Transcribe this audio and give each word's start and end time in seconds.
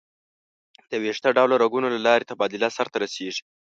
د 0.89 0.91
ویښته 1.03 1.29
ډوله 1.37 1.55
رګونو 1.63 1.87
له 1.95 1.99
لارې 2.07 2.27
تبادله 2.31 2.69
سر 2.77 2.87
ته 2.91 2.97
رسېږي. 3.03 3.43